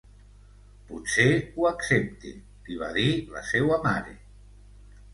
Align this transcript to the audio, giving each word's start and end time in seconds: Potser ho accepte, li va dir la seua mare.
Potser 0.87 1.25
ho 1.57 1.69
accepte, 1.71 2.33
li 2.71 2.81
va 2.83 2.93
dir 2.99 3.07
la 3.39 3.47
seua 3.55 3.81
mare. 3.89 4.21